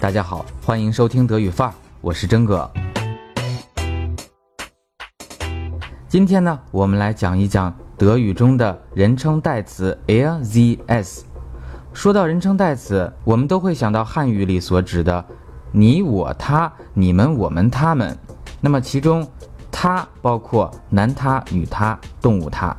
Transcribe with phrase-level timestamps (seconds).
[0.00, 2.70] 大家好，欢迎收听德语范儿，我是真哥。
[6.08, 11.24] 今天呢，我们来讲一讲德语中的人称代词 er、z、S。
[11.92, 15.24] 说到人称代词，我们都会想到汉语里所指的
[15.72, 18.16] 你、我、他、你们、我们、他们。
[18.60, 19.28] 那么其中，
[19.68, 22.74] 他包括男他、女他、动物他。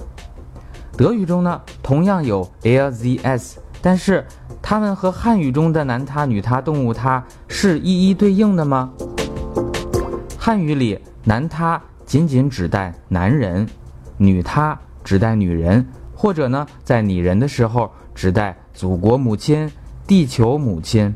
[0.95, 4.25] 德语中呢，同样有 er、z、s，但是。
[4.69, 8.93] 它们和汉语中的男他、女他、动物他是一一对应的吗？
[10.37, 13.67] 汉语里男他仅仅指代男人，
[14.15, 15.83] 女他指代女人，
[16.13, 19.67] 或者呢，在拟人的时候指代祖国母亲、
[20.05, 21.11] 地球母亲。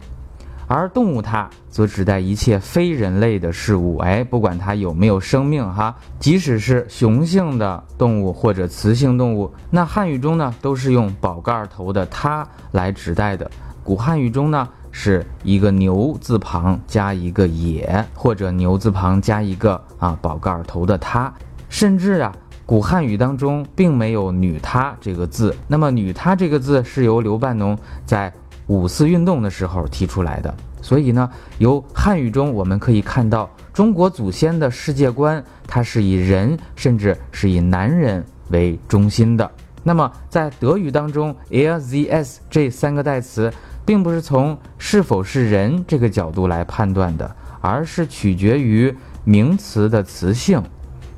[0.74, 13.50] 而动物它则指代一切非人类的事物，哎，不管它有没有生命哈，即使是雄性的动物或者雌性动物，那汉语中呢都是用宝盖头的它来指代的。
[13.84, 21.32] 古汉语中呢是一个牛字旁加一个也，或者牛字旁加一个啊宝盖头的它，
[21.70, 22.34] 甚至啊
[22.66, 25.56] 古汉语当中并没有女她这个字。
[25.68, 28.34] 那么女她这个字是由刘半农在。
[28.68, 39.50] 五四运动的时候提出来的，所以呢，由汉语中我们可以看到中国祖先的世界观，它是以人甚至是以男人为中心的。
[39.84, 43.52] 那么在德语当中，er、z、s 这三个代词，
[43.86, 50.64] 并不是从是否是人这个角度来判断的，而是取决于名词的词性。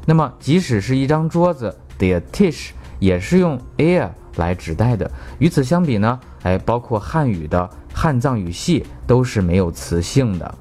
[0.07, 4.09] 那么即使是一张桌子，der Tisch 也是用 air。
[4.37, 5.09] 来指代的。
[5.39, 10.55] 与此相比呢，哎，包括汉语的汉藏语系都是没有词性的，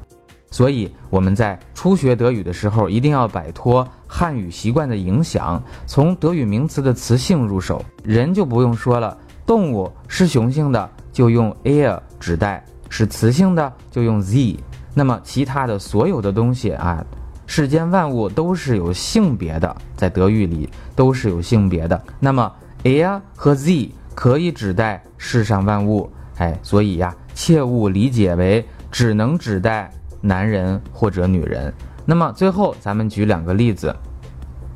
[0.49, 7.85] 所以我们在初学德语的时候，一定要摆脱汉语习惯的影响，从德语名词的词性入手。
[8.05, 14.57] 人就不用说了，动物是雄性的就用 air 指代，是雌性的就用 z。
[14.95, 17.05] 那么其他的所有的东西啊，
[17.47, 22.03] 世间万物都是有性别的，在德语里都是有性别的。
[22.21, 22.51] 那么
[22.83, 29.91] er 和 z 可以指代世上万物，哎，所以呀，切勿理解为只能指代
[30.21, 31.73] 男人或者女人。
[32.07, 33.95] 那么最后，咱们举两个例子。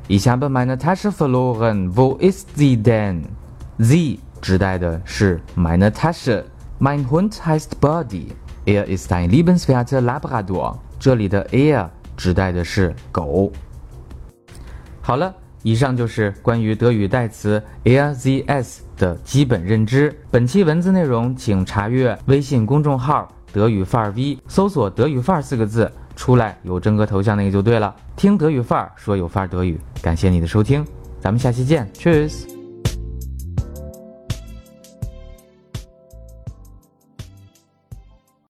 [0.07, 1.93] Ich habe meine Tasche verloren.
[1.93, 3.21] Wo ist sie denn?
[3.79, 6.43] Z 指代的是 meine Tasche.
[6.79, 8.29] Mein Hund heißt Birdie.
[8.65, 10.79] Er ist ein liebenswerter Labrador.
[10.99, 13.51] 这里的 er 指代的是狗。
[15.01, 15.33] 好了。
[15.61, 20.17] 以上就是关于德语代词 er、sie、es 的基本认知。
[20.31, 27.93] 本期文字内容，请查阅微信公众号“德语范儿 V”，搜索“德语范儿”四个字，出来有真哥头像那个就对了。
[28.15, 29.77] 听德语范儿，说有范儿德语。
[30.01, 30.85] 感谢你的收听，
[31.19, 32.58] 咱们下期见，Cheers。